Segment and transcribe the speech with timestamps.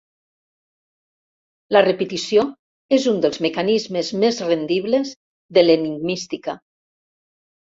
[1.75, 2.45] La repetició
[2.99, 5.13] és un dels mecanismes més rendibles
[5.59, 6.59] de l'enigmística.